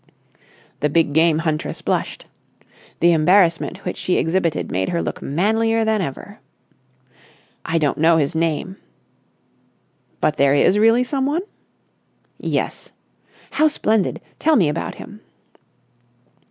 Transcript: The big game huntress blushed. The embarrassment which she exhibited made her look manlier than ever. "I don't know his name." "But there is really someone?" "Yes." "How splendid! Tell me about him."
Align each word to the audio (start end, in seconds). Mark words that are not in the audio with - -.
The 0.79 0.89
big 0.89 1.13
game 1.13 1.37
huntress 1.37 1.83
blushed. 1.83 2.25
The 3.01 3.11
embarrassment 3.11 3.85
which 3.85 3.97
she 3.97 4.17
exhibited 4.17 4.71
made 4.71 4.89
her 4.89 4.99
look 4.99 5.21
manlier 5.21 5.85
than 5.85 6.01
ever. 6.01 6.39
"I 7.63 7.77
don't 7.77 7.99
know 7.99 8.17
his 8.17 8.33
name." 8.33 8.77
"But 10.19 10.37
there 10.37 10.55
is 10.55 10.79
really 10.79 11.03
someone?" 11.03 11.43
"Yes." 12.39 12.89
"How 13.51 13.67
splendid! 13.67 14.21
Tell 14.39 14.55
me 14.55 14.69
about 14.69 14.95
him." 14.95 15.21